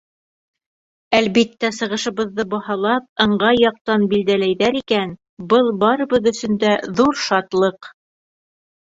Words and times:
Әлбиттә, 1.19 1.71
сығышыбыҙҙы 1.79 2.45
баһалап, 2.55 3.07
ыңғай 3.27 3.61
яҡтан 3.67 4.09
билдәләйҙәр 4.15 4.83
икән, 4.83 5.15
был— 5.55 5.73
барыбыҙ 5.87 6.35
өсөн 6.37 6.61
дә 6.69 6.77
ҙур 7.01 7.25
шатлыҡ. 7.31 7.97